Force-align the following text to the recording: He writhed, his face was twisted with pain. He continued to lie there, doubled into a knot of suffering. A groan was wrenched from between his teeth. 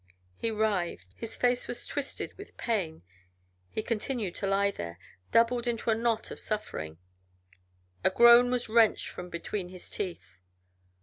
He 0.35 0.49
writhed, 0.49 1.13
his 1.15 1.35
face 1.37 1.67
was 1.67 1.85
twisted 1.85 2.35
with 2.35 2.57
pain. 2.57 3.03
He 3.69 3.83
continued 3.83 4.33
to 4.37 4.47
lie 4.47 4.71
there, 4.71 4.97
doubled 5.31 5.67
into 5.67 5.91
a 5.91 5.95
knot 5.95 6.31
of 6.31 6.39
suffering. 6.39 6.97
A 8.03 8.09
groan 8.09 8.49
was 8.49 8.67
wrenched 8.67 9.09
from 9.09 9.29
between 9.29 9.69
his 9.69 9.91
teeth. 9.91 10.37